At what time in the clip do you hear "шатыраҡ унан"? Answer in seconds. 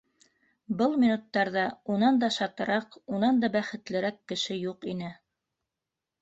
2.37-3.37